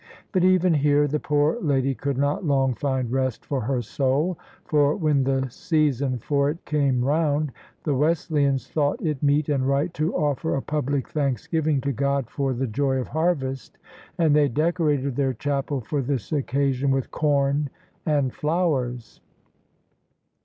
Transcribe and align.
But 0.31 0.43
even 0.43 0.73
here 0.73 1.07
the 1.07 1.19
poor 1.19 1.59
lady 1.61 1.93
could 1.93 2.17
not 2.17 2.43
long 2.43 2.73
find 2.73 3.11
rest 3.11 3.45
for 3.45 3.61
her 3.61 3.83
soul: 3.83 4.39
for 4.65 4.95
when 4.95 5.25
the 5.25 5.45
season 5.49 6.17
for 6.17 6.49
it 6.49 6.65
came 6.65 7.05
round, 7.05 7.51
the 7.83 7.93
Wesleyans 7.93 8.67
thought 8.67 8.99
it 8.99 9.21
meet 9.21 9.47
and 9.47 9.67
right 9.67 9.93
to 9.93 10.11
ofFer 10.13 10.57
a 10.57 10.61
public 10.63 11.07
thanksgiving 11.07 11.81
to 11.81 11.91
God 11.91 12.31
for 12.31 12.51
the 12.51 12.65
joy 12.65 12.95
of 12.95 13.09
harvest, 13.09 13.77
and 14.17 14.35
they 14.35 14.47
decorated 14.47 15.15
their 15.15 15.33
chapel 15.35 15.81
for 15.81 16.01
this 16.01 16.31
occasion 16.31 16.89
with 16.89 17.11
com 17.11 17.69
and 18.03 18.33
flowers. 18.33 19.21